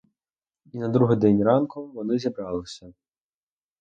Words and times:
І 0.71 0.77
на 0.77 0.87
другий 0.89 1.17
день 1.17 1.43
ранком 1.43 1.91
вони 1.91 2.19
зібралися. 2.19 2.93